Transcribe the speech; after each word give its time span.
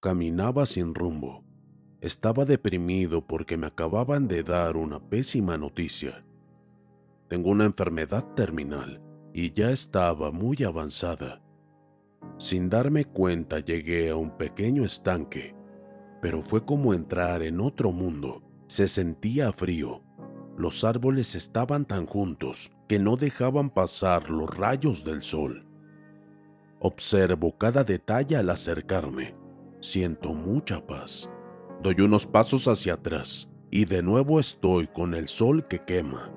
Caminaba 0.00 0.64
sin 0.64 0.94
rumbo. 0.94 1.42
Estaba 2.00 2.44
deprimido 2.44 3.26
porque 3.26 3.56
me 3.56 3.66
acababan 3.66 4.28
de 4.28 4.44
dar 4.44 4.76
una 4.76 5.00
pésima 5.00 5.58
noticia. 5.58 6.24
Tengo 7.26 7.50
una 7.50 7.64
enfermedad 7.64 8.24
terminal 8.36 9.02
y 9.34 9.52
ya 9.52 9.72
estaba 9.72 10.30
muy 10.30 10.62
avanzada. 10.62 11.42
Sin 12.36 12.70
darme 12.70 13.06
cuenta 13.06 13.58
llegué 13.58 14.10
a 14.10 14.14
un 14.14 14.36
pequeño 14.36 14.84
estanque, 14.84 15.56
pero 16.22 16.42
fue 16.42 16.64
como 16.64 16.94
entrar 16.94 17.42
en 17.42 17.60
otro 17.60 17.90
mundo. 17.90 18.44
Se 18.68 18.86
sentía 18.86 19.52
frío. 19.52 20.04
Los 20.56 20.84
árboles 20.84 21.34
estaban 21.34 21.84
tan 21.84 22.06
juntos 22.06 22.70
que 22.86 23.00
no 23.00 23.16
dejaban 23.16 23.68
pasar 23.68 24.30
los 24.30 24.56
rayos 24.56 25.02
del 25.02 25.24
sol. 25.24 25.66
Observo 26.78 27.58
cada 27.58 27.82
detalle 27.82 28.36
al 28.36 28.50
acercarme. 28.50 29.47
Siento 29.80 30.34
mucha 30.34 30.84
paz. 30.84 31.30
Doy 31.82 32.00
unos 32.00 32.26
pasos 32.26 32.66
hacia 32.66 32.94
atrás 32.94 33.48
y 33.70 33.84
de 33.84 34.02
nuevo 34.02 34.40
estoy 34.40 34.88
con 34.88 35.14
el 35.14 35.28
sol 35.28 35.64
que 35.68 35.84
quema. 35.84 36.32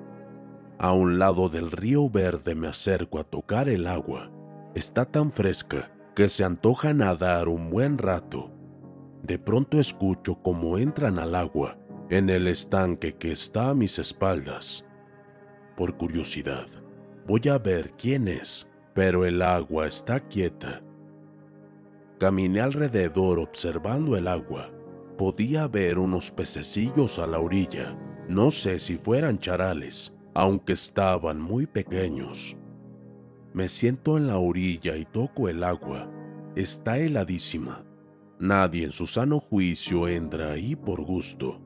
A 0.78 0.92
un 0.92 1.18
lado 1.18 1.48
del 1.48 1.70
río 1.70 2.08
verde 2.08 2.54
me 2.54 2.68
acerco 2.68 3.18
a 3.18 3.24
tocar 3.24 3.68
el 3.68 3.86
agua. 3.86 4.30
Está 4.74 5.04
tan 5.04 5.32
fresca 5.32 5.92
que 6.14 6.28
se 6.28 6.44
antoja 6.44 6.94
nadar 6.94 7.48
un 7.48 7.70
buen 7.70 7.98
rato. 7.98 8.52
De 9.22 9.38
pronto 9.38 9.80
escucho 9.80 10.36
cómo 10.42 10.78
entran 10.78 11.18
al 11.18 11.34
agua 11.34 11.78
en 12.10 12.30
el 12.30 12.46
estanque 12.46 13.14
que 13.14 13.32
está 13.32 13.70
a 13.70 13.74
mis 13.74 13.98
espaldas. 13.98 14.84
Por 15.76 15.96
curiosidad, 15.96 16.66
voy 17.26 17.48
a 17.48 17.58
ver 17.58 17.92
quién 17.96 18.28
es, 18.28 18.68
pero 18.94 19.24
el 19.24 19.42
agua 19.42 19.86
está 19.86 20.20
quieta. 20.20 20.82
Caminé 22.22 22.60
alrededor 22.60 23.40
observando 23.40 24.16
el 24.16 24.28
agua. 24.28 24.70
Podía 25.18 25.66
ver 25.66 25.98
unos 25.98 26.30
pececillos 26.30 27.18
a 27.18 27.26
la 27.26 27.40
orilla. 27.40 27.98
No 28.28 28.52
sé 28.52 28.78
si 28.78 28.96
fueran 28.96 29.40
charales, 29.40 30.14
aunque 30.32 30.74
estaban 30.74 31.40
muy 31.40 31.66
pequeños. 31.66 32.56
Me 33.52 33.68
siento 33.68 34.18
en 34.18 34.28
la 34.28 34.38
orilla 34.38 34.96
y 34.96 35.04
toco 35.04 35.48
el 35.48 35.64
agua. 35.64 36.08
Está 36.54 36.96
heladísima. 36.96 37.84
Nadie 38.38 38.84
en 38.84 38.92
su 38.92 39.08
sano 39.08 39.40
juicio 39.40 40.06
entra 40.06 40.52
ahí 40.52 40.76
por 40.76 41.02
gusto. 41.02 41.60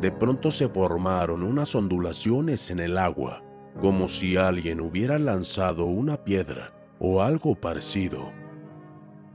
De 0.00 0.10
pronto 0.10 0.50
se 0.50 0.70
formaron 0.70 1.42
unas 1.42 1.74
ondulaciones 1.74 2.70
en 2.70 2.80
el 2.80 2.96
agua, 2.96 3.44
como 3.78 4.08
si 4.08 4.38
alguien 4.38 4.80
hubiera 4.80 5.18
lanzado 5.18 5.84
una 5.84 6.24
piedra 6.24 6.75
o 6.98 7.22
algo 7.22 7.54
parecido. 7.54 8.32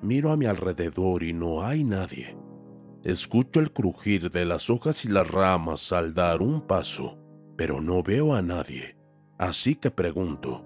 Miro 0.02 0.32
a 0.32 0.38
mi 0.38 0.46
alrededor 0.46 1.24
y 1.24 1.34
no 1.34 1.64
hay 1.64 1.84
nadie. 1.84 2.36
Escucho 3.04 3.60
el 3.60 3.72
crujir 3.72 4.32
de 4.32 4.46
las 4.46 4.70
hojas 4.70 5.06
y 5.06 5.10
las 5.10 5.30
ramas 5.30 5.92
al 5.92 6.14
dar 6.14 6.42
un 6.42 6.62
paso, 6.62 7.18
pero 7.56 7.82
no 7.82 8.04
veo 8.04 8.36
a 8.36 8.42
nadie. 8.42 8.96
Así 9.38 9.76
que 9.76 9.90
pregunto, 9.90 10.64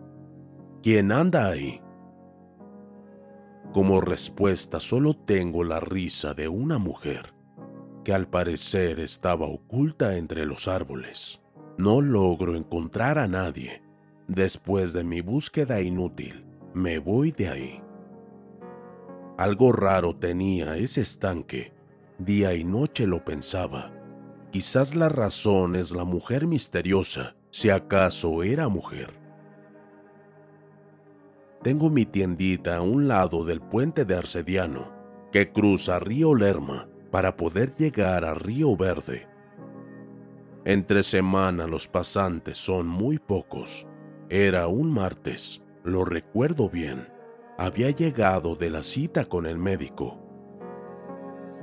¿quién 0.82 1.12
anda 1.12 1.48
ahí? 1.48 1.82
Como 3.74 4.00
respuesta 4.00 4.80
solo 4.80 5.14
tengo 5.14 5.64
la 5.64 5.80
risa 5.80 6.34
de 6.34 6.48
una 6.48 6.78
mujer, 6.78 7.34
que 8.06 8.14
al 8.14 8.28
parecer 8.28 9.00
estaba 9.00 9.48
oculta 9.48 10.18
entre 10.18 10.46
los 10.46 10.68
árboles. 10.68 11.42
No 11.78 12.00
logro 12.00 12.56
encontrar 12.56 13.18
a 13.18 13.28
nadie. 13.28 13.82
Después 14.28 14.94
de 14.94 15.04
mi 15.04 15.22
búsqueda 15.22 15.82
inútil, 15.82 16.45
me 16.76 17.00
voy 17.00 17.32
de 17.32 17.48
ahí. 17.48 17.82
Algo 19.38 19.72
raro 19.72 20.14
tenía 20.14 20.76
ese 20.76 21.00
estanque. 21.02 21.74
Día 22.18 22.54
y 22.54 22.66
noche 22.66 23.08
lo 23.08 23.24
pensaba. 23.24 23.94
Quizás 24.52 24.94
la 24.94 25.08
razón 25.08 25.78
es 25.78 25.92
la 25.92 26.04
mujer 26.04 26.48
misteriosa, 26.48 27.38
si 27.50 27.70
acaso 27.70 28.44
era 28.44 28.68
mujer. 28.68 29.14
Tengo 31.64 31.90
mi 31.90 32.06
tiendita 32.06 32.76
a 32.78 32.82
un 32.82 33.08
lado 33.08 33.46
del 33.46 33.62
puente 33.62 34.04
de 34.04 34.16
Arcediano, 34.16 34.92
que 35.32 35.54
cruza 35.54 36.00
Río 36.00 36.36
Lerma 36.36 36.90
para 37.10 37.38
poder 37.38 37.74
llegar 37.74 38.26
a 38.26 38.34
Río 38.34 38.76
Verde. 38.76 39.30
Entre 40.66 41.04
semana 41.04 41.68
los 41.68 41.88
pasantes 41.88 42.58
son 42.58 42.86
muy 42.86 43.18
pocos. 43.18 43.88
Era 44.30 44.68
un 44.68 44.92
martes, 44.92 45.62
lo 45.86 46.04
recuerdo 46.04 46.70
bien. 46.70 47.08
Había 47.58 47.92
llegado 47.92 48.56
de 48.56 48.70
la 48.70 48.84
cita 48.84 49.26
con 49.26 49.46
el 49.46 49.58
médico. 49.58 50.20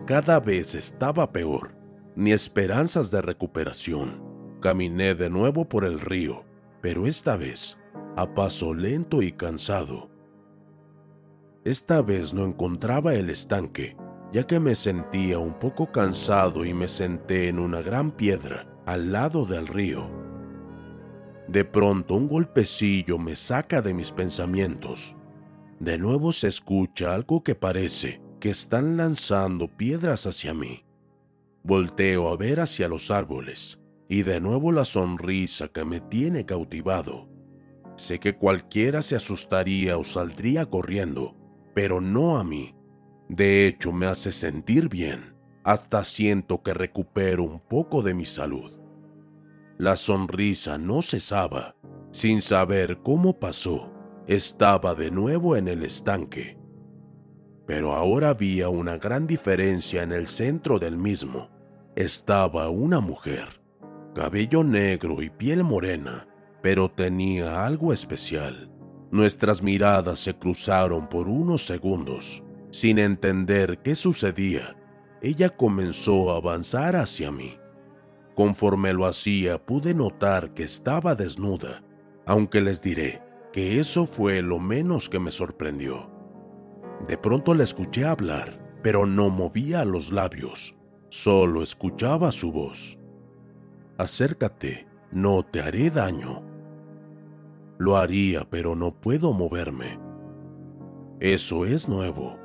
Cada 0.06 0.40
vez 0.40 0.74
estaba 0.74 1.32
peor, 1.32 1.74
ni 2.16 2.32
esperanzas 2.32 3.10
de 3.10 3.20
recuperación. 3.20 4.22
Caminé 4.60 5.14
de 5.14 5.28
nuevo 5.28 5.68
por 5.68 5.84
el 5.84 6.00
río, 6.00 6.44
pero 6.80 7.06
esta 7.06 7.36
vez 7.36 7.76
a 8.16 8.34
paso 8.34 8.74
lento 8.74 9.22
y 9.22 9.32
cansado. 9.32 10.10
Esta 11.64 12.02
vez 12.02 12.34
no 12.34 12.44
encontraba 12.44 13.14
el 13.14 13.30
estanque, 13.30 13.96
ya 14.32 14.46
que 14.46 14.60
me 14.60 14.74
sentía 14.74 15.38
un 15.38 15.54
poco 15.54 15.90
cansado 15.90 16.64
y 16.64 16.74
me 16.74 16.88
senté 16.88 17.48
en 17.48 17.58
una 17.58 17.80
gran 17.82 18.10
piedra 18.10 18.66
al 18.86 19.12
lado 19.12 19.46
del 19.46 19.66
río. 19.66 20.21
De 21.52 21.66
pronto 21.66 22.14
un 22.14 22.28
golpecillo 22.28 23.18
me 23.18 23.36
saca 23.36 23.82
de 23.82 23.92
mis 23.92 24.10
pensamientos. 24.10 25.18
De 25.80 25.98
nuevo 25.98 26.32
se 26.32 26.48
escucha 26.48 27.14
algo 27.14 27.44
que 27.44 27.54
parece 27.54 28.22
que 28.40 28.48
están 28.48 28.96
lanzando 28.96 29.68
piedras 29.68 30.24
hacia 30.24 30.54
mí. 30.54 30.86
Volteo 31.62 32.30
a 32.30 32.38
ver 32.38 32.58
hacia 32.60 32.88
los 32.88 33.10
árboles 33.10 33.78
y 34.08 34.22
de 34.22 34.40
nuevo 34.40 34.72
la 34.72 34.86
sonrisa 34.86 35.68
que 35.68 35.84
me 35.84 36.00
tiene 36.00 36.46
cautivado. 36.46 37.28
Sé 37.96 38.18
que 38.18 38.34
cualquiera 38.34 39.02
se 39.02 39.16
asustaría 39.16 39.98
o 39.98 40.04
saldría 40.04 40.64
corriendo, 40.64 41.36
pero 41.74 42.00
no 42.00 42.38
a 42.38 42.44
mí. 42.44 42.74
De 43.28 43.66
hecho, 43.66 43.92
me 43.92 44.06
hace 44.06 44.32
sentir 44.32 44.88
bien. 44.88 45.34
Hasta 45.64 46.02
siento 46.02 46.62
que 46.62 46.72
recupero 46.72 47.44
un 47.44 47.60
poco 47.60 48.02
de 48.02 48.14
mi 48.14 48.24
salud. 48.24 48.81
La 49.78 49.96
sonrisa 49.96 50.78
no 50.78 51.02
cesaba. 51.02 51.74
Sin 52.10 52.42
saber 52.42 52.98
cómo 53.02 53.38
pasó, 53.38 53.90
estaba 54.26 54.94
de 54.94 55.10
nuevo 55.10 55.56
en 55.56 55.66
el 55.68 55.82
estanque. 55.82 56.58
Pero 57.66 57.94
ahora 57.94 58.30
había 58.30 58.68
una 58.68 58.98
gran 58.98 59.26
diferencia 59.26 60.02
en 60.02 60.12
el 60.12 60.26
centro 60.26 60.78
del 60.78 60.96
mismo. 60.96 61.50
Estaba 61.96 62.68
una 62.68 63.00
mujer, 63.00 63.62
cabello 64.14 64.62
negro 64.62 65.22
y 65.22 65.30
piel 65.30 65.64
morena, 65.64 66.28
pero 66.62 66.90
tenía 66.90 67.64
algo 67.64 67.92
especial. 67.92 68.70
Nuestras 69.10 69.62
miradas 69.62 70.18
se 70.18 70.34
cruzaron 70.34 71.06
por 71.06 71.28
unos 71.28 71.66
segundos. 71.66 72.42
Sin 72.70 72.98
entender 72.98 73.78
qué 73.82 73.94
sucedía, 73.94 74.76
ella 75.20 75.50
comenzó 75.50 76.32
a 76.32 76.36
avanzar 76.36 76.96
hacia 76.96 77.30
mí. 77.30 77.58
Conforme 78.34 78.92
lo 78.92 79.06
hacía, 79.06 79.64
pude 79.64 79.94
notar 79.94 80.54
que 80.54 80.62
estaba 80.62 81.14
desnuda, 81.14 81.82
aunque 82.26 82.60
les 82.60 82.82
diré 82.82 83.22
que 83.52 83.78
eso 83.78 84.06
fue 84.06 84.40
lo 84.40 84.58
menos 84.58 85.08
que 85.08 85.18
me 85.18 85.30
sorprendió. 85.30 86.10
De 87.06 87.18
pronto 87.18 87.54
la 87.54 87.64
escuché 87.64 88.04
hablar, 88.06 88.58
pero 88.82 89.06
no 89.06 89.28
movía 89.28 89.84
los 89.84 90.10
labios, 90.10 90.76
solo 91.10 91.62
escuchaba 91.62 92.32
su 92.32 92.50
voz. 92.50 92.98
Acércate, 93.98 94.86
no 95.10 95.42
te 95.44 95.60
haré 95.60 95.90
daño. 95.90 96.42
Lo 97.78 97.96
haría, 97.98 98.48
pero 98.48 98.74
no 98.74 98.92
puedo 98.92 99.32
moverme. 99.32 99.98
Eso 101.20 101.66
es 101.66 101.88
nuevo. 101.88 102.38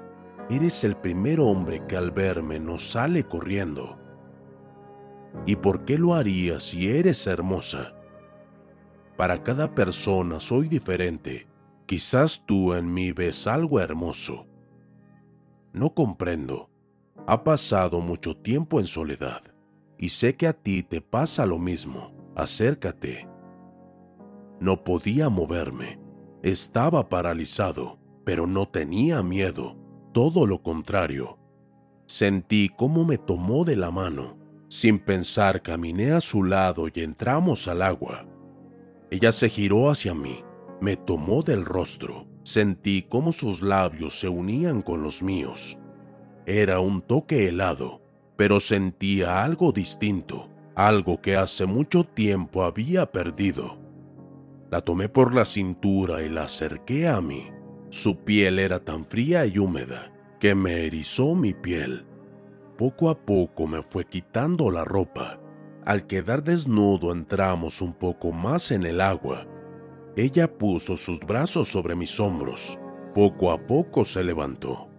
Eres 0.50 0.84
el 0.84 0.96
primer 0.96 1.40
hombre 1.40 1.84
que 1.88 1.96
al 1.96 2.12
verme 2.12 2.60
nos 2.60 2.90
sale 2.90 3.24
corriendo. 3.24 3.98
¿Y 5.46 5.56
por 5.56 5.86
qué 5.86 5.98
lo 5.98 6.14
haría 6.14 6.60
si 6.60 6.90
eres 6.90 7.26
hermosa? 7.28 7.94
Para 9.16 9.44
cada 9.44 9.74
persona 9.74 10.40
soy 10.40 10.68
diferente. 10.68 11.48
Quizás 11.86 12.44
tú 12.46 12.74
en 12.74 12.94
mí 12.94 13.12
ves 13.12 13.48
algo 13.48 13.80
hermoso. 13.80 14.46
No 15.74 15.94
comprendo. 15.94 16.70
Ha 17.26 17.44
pasado 17.44 18.00
mucho 18.02 18.38
tiempo 18.38 18.80
en 18.80 18.88
soledad 18.88 19.42
y 19.98 20.10
sé 20.10 20.36
que 20.36 20.48
a 20.48 20.54
ti 20.54 20.84
te 20.84 21.02
pasa 21.02 21.46
lo 21.46 21.58
mismo. 21.58 22.12
Acércate. 22.36 23.28
No 24.60 24.84
podía 24.84 25.30
moverme. 25.30 26.00
Estaba 26.44 27.10
paralizado, 27.10 27.98
pero 28.24 28.48
no 28.48 28.68
tenía 28.68 29.24
miedo. 29.24 29.76
Todo 30.14 30.46
lo 30.46 30.62
contrario. 30.62 31.40
Sentí 32.06 32.70
cómo 32.70 33.06
me 33.06 33.18
tomó 33.18 33.66
de 33.66 33.76
la 33.76 33.92
mano. 33.92 34.37
Sin 34.70 35.00
pensar 35.00 35.62
caminé 35.62 36.12
a 36.12 36.22
su 36.22 36.44
lado 36.44 36.88
y 36.94 37.02
entramos 37.02 37.68
al 37.68 37.82
agua. 37.82 38.26
Ella 39.10 39.32
se 39.32 39.50
giró 39.50 39.90
hacia 39.90 40.14
mí, 40.14 40.44
me 40.82 40.98
tomó 40.98 41.44
del 41.44 41.66
rostro. 41.66 42.28
Sentí 42.44 43.04
cómo 43.04 43.34
sus 43.34 43.62
labios 43.62 44.20
se 44.20 44.30
unían 44.30 44.82
con 44.82 45.04
los 45.04 45.22
míos. 45.22 45.78
Era 46.46 46.80
un 46.80 47.02
toque 47.02 47.50
helado, 47.50 48.02
pero 48.38 48.62
sentía 48.62 49.44
algo 49.44 49.74
distinto, 49.74 50.50
algo 50.76 51.22
que 51.22 51.36
hace 51.36 51.66
mucho 51.66 52.06
tiempo 52.06 52.64
había 52.64 53.12
perdido. 53.12 53.78
La 54.72 54.82
tomé 54.82 55.10
por 55.10 55.34
la 55.36 55.44
cintura 55.44 56.24
y 56.24 56.30
la 56.30 56.44
acerqué 56.44 57.08
a 57.08 57.20
mí. 57.20 57.50
Su 57.90 58.24
piel 58.24 58.60
era 58.60 58.80
tan 58.80 59.06
fría 59.06 59.46
y 59.46 59.60
húmeda 59.60 60.14
que 60.40 60.56
me 60.56 60.86
erizó 60.86 61.36
mi 61.36 61.54
piel. 61.54 62.07
Poco 62.78 63.10
a 63.10 63.16
poco 63.16 63.66
me 63.66 63.82
fue 63.82 64.06
quitando 64.06 64.70
la 64.70 64.86
ropa. 64.86 65.40
Al 65.84 66.06
quedar 66.06 66.44
desnudo 66.44 67.12
entramos 67.12 67.82
un 67.82 67.94
poco 67.94 68.32
más 68.32 68.70
en 68.70 68.84
el 68.84 69.02
agua. 69.02 69.48
Ella 70.16 70.48
puso 70.48 70.96
sus 70.96 71.20
brazos 71.20 71.68
sobre 71.70 71.96
mis 71.96 72.20
hombros. 72.20 72.78
Poco 73.16 73.50
a 73.50 73.58
poco 73.58 74.04
se 74.04 74.24
levantó. 74.24 74.92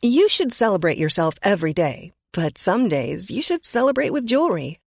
You 0.00 0.28
should 0.28 0.52
celebrate 0.52 0.98
yourself 0.98 1.34
every 1.42 1.72
day, 1.72 2.12
but 2.32 2.56
some 2.56 2.88
days 2.88 3.28
you 3.28 3.42
should 3.42 3.64
celebrate 3.64 4.12
with 4.12 4.24
jewelry. 4.24 4.78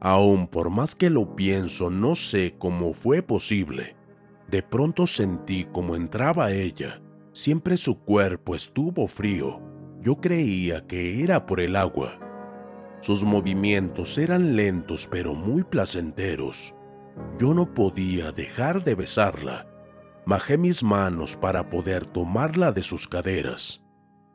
Aún 0.00 0.46
por 0.46 0.70
más 0.70 0.94
que 0.94 1.10
lo 1.10 1.36
pienso, 1.36 1.90
no 1.90 2.14
sé 2.14 2.54
cómo 2.58 2.94
fue 2.94 3.22
posible. 3.22 3.96
De 4.48 4.62
pronto 4.62 5.06
sentí 5.06 5.66
como 5.66 5.94
entraba 5.94 6.52
ella. 6.52 7.02
Siempre 7.32 7.76
su 7.76 8.00
cuerpo 8.00 8.54
estuvo 8.54 9.06
frío. 9.06 9.60
Yo 10.00 10.16
creía 10.20 10.86
que 10.86 11.22
era 11.22 11.46
por 11.46 11.60
el 11.60 11.76
agua. 11.76 12.18
Sus 13.00 13.24
movimientos 13.24 14.16
eran 14.16 14.56
lentos 14.56 15.06
pero 15.06 15.34
muy 15.34 15.62
placenteros. 15.62 16.74
Yo 17.38 17.52
no 17.52 17.74
podía 17.74 18.32
dejar 18.32 18.82
de 18.82 18.94
besarla. 18.94 19.66
Bajé 20.26 20.56
mis 20.56 20.82
manos 20.82 21.36
para 21.36 21.68
poder 21.68 22.06
tomarla 22.06 22.72
de 22.72 22.82
sus 22.82 23.06
caderas. 23.06 23.82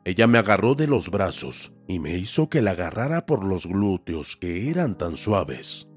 Ella 0.06 0.28
me 0.28 0.38
agarró 0.38 0.76
de 0.76 0.86
los 0.86 1.10
brazos 1.10 1.74
y 1.88 1.98
me 1.98 2.16
hizo 2.16 2.48
que 2.48 2.62
la 2.62 2.70
agarrara 2.70 3.26
por 3.26 3.44
los 3.44 3.66
glúteos 3.66 4.36
que 4.36 4.70
eran 4.70 4.96
tan 4.96 5.16
suaves. 5.16 5.88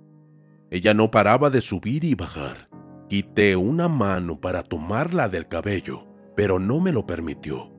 Ella 0.72 0.96
no 0.96 1.12
paraba 1.12 1.52
de 1.52 1.62
subir 1.62 2.04
y 2.04 2.16
bajar. 2.16 2.70
Quité 3.08 3.56
una 3.56 3.88
mano 3.88 4.42
para 4.42 4.64
tomarla 4.64 5.30
del 5.30 5.48
cabello, 5.48 6.08
pero 6.36 6.58
no 6.58 6.80
me 6.80 6.92
lo 6.92 7.06
permitió. 7.06 7.72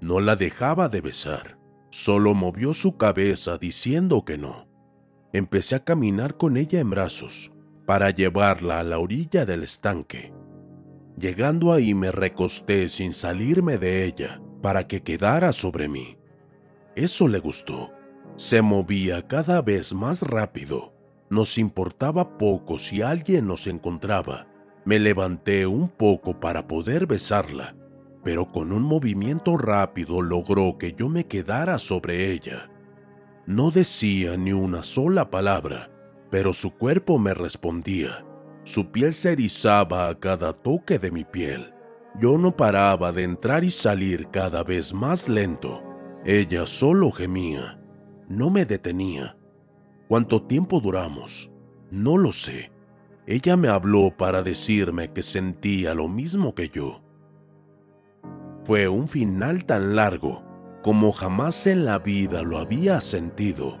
No 0.00 0.20
la 0.20 0.34
dejaba 0.34 0.88
de 0.88 1.02
besar, 1.02 1.58
solo 1.90 2.32
movió 2.32 2.72
su 2.72 2.96
cabeza 2.96 3.58
diciendo 3.58 4.24
que 4.24 4.38
no. 4.38 4.66
Empecé 5.34 5.76
a 5.76 5.84
caminar 5.84 6.38
con 6.38 6.56
ella 6.56 6.80
en 6.80 6.88
brazos 6.88 7.52
para 7.84 8.08
llevarla 8.08 8.80
a 8.80 8.82
la 8.82 8.98
orilla 8.98 9.44
del 9.44 9.64
estanque. 9.64 10.32
Llegando 11.18 11.74
ahí 11.74 11.92
me 11.92 12.12
recosté 12.12 12.88
sin 12.88 13.12
salirme 13.12 13.76
de 13.76 14.06
ella 14.06 14.40
para 14.60 14.86
que 14.86 15.02
quedara 15.02 15.52
sobre 15.52 15.88
mí. 15.88 16.16
Eso 16.94 17.28
le 17.28 17.38
gustó. 17.38 17.90
Se 18.36 18.62
movía 18.62 19.26
cada 19.26 19.62
vez 19.62 19.92
más 19.92 20.22
rápido. 20.22 20.92
Nos 21.28 21.58
importaba 21.58 22.38
poco 22.38 22.78
si 22.78 23.02
alguien 23.02 23.46
nos 23.46 23.66
encontraba. 23.66 24.46
Me 24.84 24.98
levanté 24.98 25.66
un 25.66 25.88
poco 25.88 26.40
para 26.40 26.66
poder 26.66 27.06
besarla, 27.06 27.76
pero 28.24 28.46
con 28.46 28.72
un 28.72 28.82
movimiento 28.82 29.56
rápido 29.56 30.22
logró 30.22 30.78
que 30.78 30.92
yo 30.92 31.08
me 31.08 31.26
quedara 31.26 31.78
sobre 31.78 32.32
ella. 32.32 32.70
No 33.46 33.70
decía 33.70 34.36
ni 34.36 34.52
una 34.52 34.82
sola 34.82 35.30
palabra, 35.30 35.90
pero 36.30 36.52
su 36.52 36.72
cuerpo 36.72 37.18
me 37.18 37.34
respondía. 37.34 38.24
Su 38.64 38.90
piel 38.90 39.12
se 39.12 39.32
erizaba 39.32 40.08
a 40.08 40.18
cada 40.18 40.52
toque 40.52 40.98
de 40.98 41.10
mi 41.10 41.24
piel. 41.24 41.72
Yo 42.18 42.38
no 42.38 42.50
paraba 42.50 43.12
de 43.12 43.22
entrar 43.22 43.64
y 43.64 43.70
salir 43.70 44.28
cada 44.28 44.64
vez 44.64 44.92
más 44.92 45.28
lento. 45.28 45.82
Ella 46.24 46.66
solo 46.66 47.10
gemía. 47.12 47.80
No 48.28 48.50
me 48.50 48.64
detenía. 48.64 49.36
¿Cuánto 50.08 50.42
tiempo 50.42 50.80
duramos? 50.80 51.50
No 51.90 52.16
lo 52.16 52.32
sé. 52.32 52.72
Ella 53.26 53.56
me 53.56 53.68
habló 53.68 54.16
para 54.16 54.42
decirme 54.42 55.12
que 55.12 55.22
sentía 55.22 55.94
lo 55.94 56.08
mismo 56.08 56.54
que 56.54 56.68
yo. 56.68 57.02
Fue 58.64 58.88
un 58.88 59.08
final 59.08 59.64
tan 59.64 59.94
largo 59.94 60.42
como 60.82 61.12
jamás 61.12 61.66
en 61.66 61.84
la 61.84 61.98
vida 61.98 62.42
lo 62.42 62.58
había 62.58 63.00
sentido. 63.00 63.78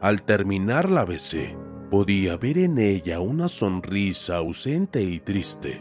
Al 0.00 0.22
terminar 0.22 0.90
la 0.90 1.04
besé, 1.04 1.56
podía 1.90 2.36
ver 2.36 2.58
en 2.58 2.78
ella 2.78 3.20
una 3.20 3.48
sonrisa 3.48 4.36
ausente 4.36 5.02
y 5.02 5.20
triste. 5.20 5.80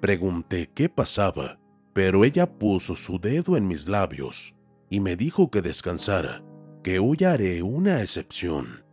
Pregunté 0.00 0.70
qué 0.74 0.88
pasaba, 0.88 1.58
pero 1.92 2.24
ella 2.24 2.58
puso 2.58 2.96
su 2.96 3.18
dedo 3.18 3.56
en 3.56 3.66
mis 3.66 3.88
labios 3.88 4.54
y 4.90 5.00
me 5.00 5.16
dijo 5.16 5.50
que 5.50 5.62
descansara, 5.62 6.42
que 6.82 6.98
hoy 6.98 7.24
haré 7.24 7.62
una 7.62 8.02
excepción. 8.02 8.84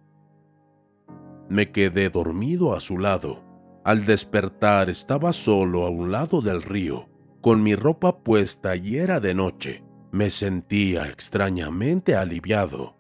Me 1.49 1.71
quedé 1.71 2.09
dormido 2.09 2.73
a 2.73 2.79
su 2.79 2.97
lado. 2.97 3.43
Al 3.83 4.05
despertar 4.05 4.89
estaba 4.89 5.33
solo 5.33 5.85
a 5.85 5.89
un 5.89 6.11
lado 6.11 6.41
del 6.41 6.61
río, 6.61 7.09
con 7.41 7.61
mi 7.61 7.75
ropa 7.75 8.23
puesta 8.23 8.75
y 8.75 8.95
era 8.95 9.19
de 9.19 9.35
noche. 9.35 9.83
Me 10.11 10.29
sentía 10.29 11.09
extrañamente 11.09 12.15
aliviado. 12.15 12.95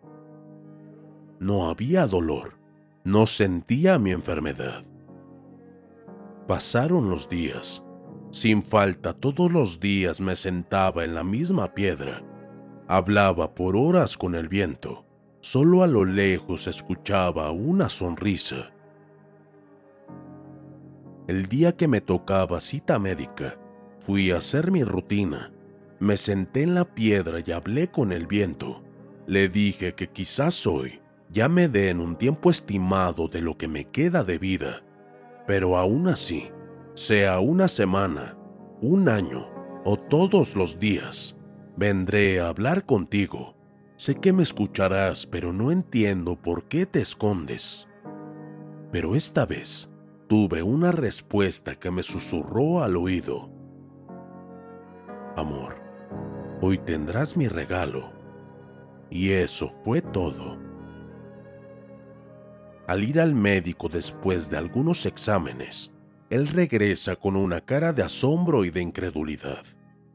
No 1.39 1.69
había 1.69 2.05
dolor, 2.05 2.57
no 3.05 3.25
sentía 3.25 3.97
mi 3.97 4.11
enfermedad. 4.11 4.83
Pasaron 6.47 7.09
los 7.09 7.29
días. 7.29 7.83
Sin 8.33 8.63
falta 8.63 9.13
todos 9.13 9.51
los 9.51 9.79
días 9.79 10.19
me 10.19 10.35
sentaba 10.35 11.03
en 11.03 11.13
la 11.13 11.23
misma 11.23 11.75
piedra. 11.75 12.23
Hablaba 12.87 13.53
por 13.53 13.75
horas 13.75 14.17
con 14.17 14.33
el 14.33 14.47
viento. 14.47 15.05
Solo 15.39 15.83
a 15.83 15.87
lo 15.87 16.03
lejos 16.03 16.65
escuchaba 16.65 17.51
una 17.51 17.89
sonrisa. 17.89 18.71
El 21.27 21.45
día 21.45 21.73
que 21.77 21.87
me 21.87 22.01
tocaba 22.01 22.59
cita 22.59 22.97
médica, 22.97 23.59
fui 23.99 24.31
a 24.31 24.37
hacer 24.37 24.71
mi 24.71 24.83
rutina. 24.83 25.53
Me 25.99 26.17
senté 26.17 26.63
en 26.63 26.73
la 26.73 26.85
piedra 26.85 27.37
y 27.45 27.51
hablé 27.51 27.91
con 27.91 28.11
el 28.11 28.25
viento. 28.25 28.83
Le 29.27 29.47
dije 29.47 29.93
que 29.93 30.09
quizás 30.09 30.65
hoy 30.65 31.01
ya 31.29 31.47
me 31.49 31.67
den 31.67 31.99
un 31.99 32.15
tiempo 32.15 32.49
estimado 32.49 33.27
de 33.27 33.41
lo 33.41 33.59
que 33.59 33.67
me 33.67 33.85
queda 33.85 34.23
de 34.23 34.39
vida, 34.39 34.81
pero 35.45 35.77
aún 35.77 36.07
así, 36.07 36.49
sea 36.95 37.39
una 37.39 37.67
semana, 37.67 38.37
un 38.81 39.09
año 39.09 39.49
o 39.83 39.97
todos 39.97 40.55
los 40.55 40.79
días, 40.79 41.35
vendré 41.75 42.39
a 42.39 42.49
hablar 42.49 42.85
contigo. 42.85 43.55
Sé 43.95 44.15
que 44.15 44.31
me 44.31 44.43
escucharás, 44.43 45.25
pero 45.25 45.53
no 45.53 45.71
entiendo 45.71 46.35
por 46.35 46.67
qué 46.67 46.85
te 46.85 47.01
escondes. 47.01 47.87
Pero 48.91 49.15
esta 49.15 49.45
vez 49.45 49.89
tuve 50.27 50.61
una 50.61 50.91
respuesta 50.91 51.75
que 51.75 51.89
me 51.89 52.03
susurró 52.03 52.83
al 52.83 52.95
oído. 52.95 53.49
Amor, 55.35 55.75
hoy 56.61 56.77
tendrás 56.77 57.35
mi 57.35 57.47
regalo. 57.47 58.11
Y 59.09 59.31
eso 59.31 59.73
fue 59.83 60.01
todo. 60.01 60.59
Al 62.87 63.03
ir 63.03 63.19
al 63.19 63.33
médico 63.33 63.89
después 63.89 64.49
de 64.49 64.57
algunos 64.57 65.05
exámenes, 65.05 65.92
él 66.33 66.47
regresa 66.47 67.15
con 67.15 67.35
una 67.35 67.61
cara 67.61 67.93
de 67.93 68.01
asombro 68.01 68.65
y 68.65 68.71
de 68.71 68.81
incredulidad. 68.81 69.63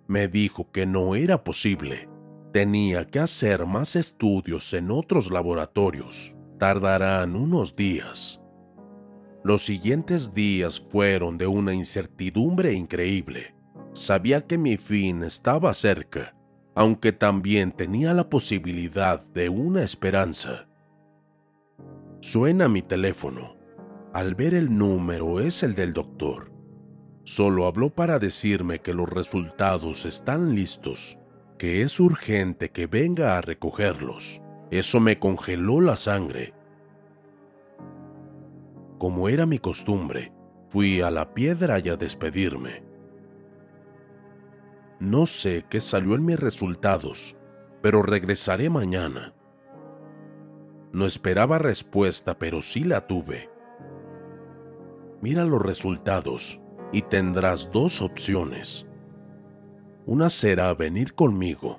Me 0.09 0.27
dijo 0.27 0.69
que 0.73 0.85
no 0.85 1.15
era 1.15 1.45
posible. 1.45 2.09
Tenía 2.53 3.07
que 3.07 3.21
hacer 3.21 3.67
más 3.67 3.95
estudios 3.95 4.75
en 4.75 4.91
otros 4.91 5.31
laboratorios. 5.31 6.35
Tardarán 6.59 7.37
unos 7.37 7.77
días. 7.77 8.41
Los 9.45 9.65
siguientes 9.65 10.35
días 10.35 10.85
fueron 10.91 11.39
de 11.39 11.47
una 11.47 11.73
incertidumbre 11.73 12.73
increíble. 12.73 13.55
Sabía 13.93 14.45
que 14.45 14.59
mi 14.59 14.77
fin 14.77 15.23
estaba 15.23 15.73
cerca, 15.73 16.35
aunque 16.75 17.13
también 17.13 17.71
tenía 17.71 18.13
la 18.13 18.29
posibilidad 18.29 19.25
de 19.27 19.51
una 19.51 19.85
esperanza. 19.85 20.67
Suena 22.19 22.69
mi 22.69 22.83
teléfono. 22.83 23.58
Al 24.19 24.35
ver 24.35 24.55
el 24.55 24.77
número 24.77 25.39
es 25.39 25.63
el 25.63 25.77
del 25.77 25.93
doctor. 25.93 26.51
Solo 27.23 27.69
habló 27.69 27.91
para 27.91 28.19
decirme 28.19 28.81
que 28.81 28.93
los 28.93 29.09
resultados 29.09 30.05
están 30.07 30.57
listos, 30.57 31.21
que 31.57 31.83
es 31.83 32.01
urgente 32.01 32.73
que 32.73 32.89
venga 32.89 33.39
a 33.39 33.43
recogerlos. 33.43 34.43
Eso 34.73 34.99
me 34.99 35.21
congeló 35.21 35.81
la 35.81 35.95
sangre. 35.95 36.53
Como 38.99 39.29
era 39.29 39.47
mi 39.47 39.61
costumbre, 39.61 40.33
fui 40.69 41.01
a 41.01 41.13
la 41.13 41.33
piedra 41.33 41.79
y 41.79 41.89
a 41.89 41.97
despedirme. 41.97 42.83
No 44.99 45.27
sé 45.27 45.65
qué 45.71 45.81
salió 45.81 46.17
en 46.17 46.25
mis 46.25 46.41
resultados, 46.41 47.37
pero 47.83 48.03
regresaré 48.03 48.69
mañana. 48.69 49.33
No 50.93 51.07
esperaba 51.07 51.59
respuesta, 51.59 52.37
pero 52.37 52.63
sí 52.63 52.83
la 52.83 53.07
tuve. 53.07 53.57
Mira 55.21 55.45
los 55.45 55.63
resultados 55.63 56.61
y 56.93 57.03
tendrás 57.03 57.71
dos 57.73 58.03
opciones. 58.03 58.87
Una 60.07 60.31
será 60.31 60.73
venir 60.75 61.15
conmigo. 61.15 61.79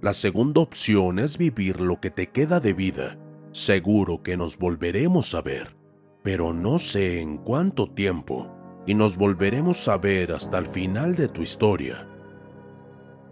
La 0.00 0.12
segunda 0.12 0.60
opción 0.60 1.18
es 1.18 1.38
vivir 1.38 1.80
lo 1.80 2.00
que 2.00 2.10
te 2.10 2.28
queda 2.28 2.60
de 2.60 2.72
vida. 2.72 3.18
Seguro 3.52 4.22
que 4.22 4.36
nos 4.36 4.58
volveremos 4.58 5.34
a 5.34 5.42
ver, 5.42 5.76
pero 6.22 6.52
no 6.52 6.78
sé 6.78 7.20
en 7.20 7.38
cuánto 7.38 7.90
tiempo, 7.90 8.50
y 8.86 8.94
nos 8.94 9.16
volveremos 9.16 9.88
a 9.88 9.96
ver 9.98 10.32
hasta 10.32 10.58
el 10.58 10.66
final 10.66 11.14
de 11.14 11.28
tu 11.28 11.42
historia. 11.42 12.06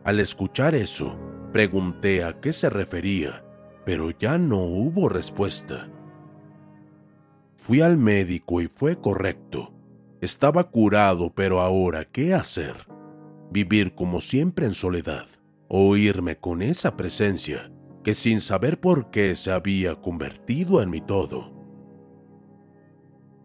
Al 0.05 0.21
escuchar 0.21 0.75
eso, 0.75 1.17
pregunté 1.53 2.25
a 2.25 2.41
qué 2.41 2.53
se 2.53 2.71
refería 2.71 3.43
pero 3.87 4.11
ya 4.11 4.37
no 4.37 4.59
hubo 4.59 5.09
respuesta. 5.09 5.89
Fui 7.67 7.81
al 7.81 7.97
médico 7.97 8.61
y 8.61 8.69
fue 8.69 9.01
correcto. 9.01 9.75
Estaba 10.21 10.71
curado, 10.71 11.35
pero 11.35 11.61
ahora, 11.61 12.05
¿qué 12.05 12.33
hacer? 12.33 12.87
Vivir 13.51 13.97
como 13.97 14.21
siempre 14.21 14.67
en 14.67 14.75
soledad, 14.75 15.27
o 15.67 15.97
irme 15.97 16.37
con 16.37 16.63
esa 16.63 16.97
presencia 16.97 17.73
que 18.05 18.15
sin 18.15 18.41
saber 18.41 18.79
por 18.79 19.11
qué 19.11 19.35
se 19.35 19.51
había 19.51 19.97
convertido 19.97 20.81
en 20.81 20.91
mi 20.91 21.01
todo. 21.01 21.53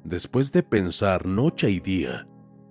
Después 0.04 0.52
de 0.52 0.62
pensar 0.62 1.26
noche 1.26 1.72
y 1.72 1.80
día, 1.80 2.28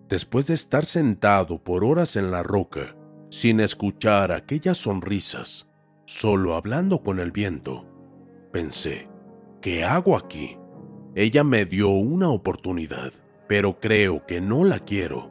después 0.08 0.46
de 0.46 0.54
estar 0.54 0.84
sentado 0.84 1.58
por 1.64 1.82
horas 1.82 2.14
en 2.14 2.30
la 2.30 2.44
roca, 2.44 2.94
sin 3.28 3.58
escuchar 3.58 4.30
aquellas 4.30 4.76
sonrisas, 4.76 5.68
solo 6.06 6.54
hablando 6.54 7.02
con 7.02 7.18
el 7.18 7.32
viento. 7.32 7.88
Pensé, 8.52 9.08
¿qué 9.60 9.82
hago 9.82 10.16
aquí? 10.16 10.59
Ella 11.14 11.44
me 11.44 11.64
dio 11.64 11.90
una 11.90 12.30
oportunidad, 12.30 13.12
pero 13.48 13.80
creo 13.80 14.26
que 14.26 14.40
no 14.40 14.64
la 14.64 14.78
quiero. 14.80 15.30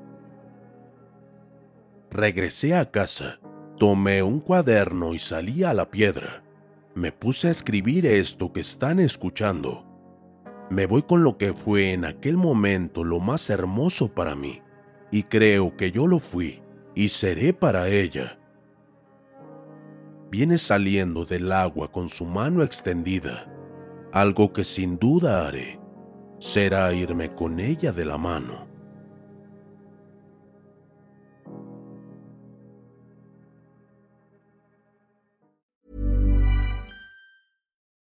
Regresé 2.12 2.76
a 2.76 2.92
casa, 2.92 3.40
tomé 3.78 4.24
un 4.24 4.40
cuaderno 4.40 5.14
y 5.14 5.20
salí 5.20 5.64
a 5.64 5.74
la 5.74 5.90
piedra. 5.90 6.44
Me 6.96 7.12
puse 7.12 7.48
a 7.48 7.52
escribir 7.52 8.06
esto 8.06 8.52
que 8.52 8.62
están 8.62 9.00
escuchando. 9.00 9.86
Me 10.70 10.86
voy 10.86 11.04
con 11.04 11.24
lo 11.24 11.38
que 11.38 11.54
fue 11.54 11.94
en 11.94 12.06
aquel 12.06 12.36
momento 12.36 13.04
lo 13.04 13.20
más 13.20 13.50
hermoso 13.50 14.14
para 14.14 14.36
mí, 14.36 14.62
y 15.12 15.24
creo 15.24 15.78
que 15.78 15.92
yo 15.92 16.08
lo 16.08 16.20
fui 16.20 16.62
y 16.96 17.10
seré 17.10 17.54
para 17.54 17.88
ella 17.88 18.40
viene 20.30 20.58
saliendo 20.58 21.26
del 21.26 21.52
agua 21.52 21.92
con 21.92 22.10
su 22.10 22.26
mano 22.26 22.64
extendida. 22.64 23.48
Algo 24.14 24.54
que 24.54 24.64
sin 24.64 24.98
duda 24.98 25.48
haré 25.48 25.80
será 26.40 26.94
irme 26.94 27.36
con 27.36 27.60
ella 27.60 27.92
de 27.92 28.06
la 28.06 28.18
mano. 28.18 28.68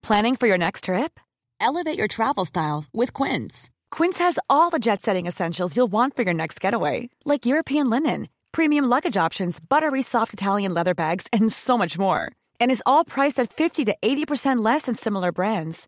Planning 0.01 0.35
for 0.35 0.47
your 0.47 0.57
next 0.57 0.85
trip? 0.85 1.19
Elevate 1.61 1.97
your 1.97 2.07
travel 2.07 2.45
style 2.45 2.85
with 2.91 3.13
Quince. 3.13 3.69
Quince 3.91 4.17
has 4.17 4.39
all 4.49 4.71
the 4.71 4.79
jet 4.79 5.01
setting 5.01 5.27
essentials 5.27 5.75
you'll 5.77 5.91
want 5.91 6.15
for 6.15 6.23
your 6.23 6.33
next 6.33 6.59
getaway, 6.59 7.09
like 7.25 7.45
European 7.45 7.89
linen 7.91 8.27
premium 8.51 8.85
luggage 8.85 9.17
options, 9.17 9.59
buttery 9.59 10.01
soft 10.01 10.33
Italian 10.33 10.73
leather 10.73 10.95
bags, 10.95 11.27
and 11.31 11.51
so 11.51 11.77
much 11.77 11.97
more. 11.99 12.31
And 12.59 12.71
is 12.71 12.83
all 12.85 13.05
priced 13.05 13.39
at 13.39 13.51
50 13.51 13.85
to 13.85 13.95
80% 14.01 14.63
less 14.63 14.83
than 14.83 14.95
similar 14.95 15.31
brands. 15.31 15.87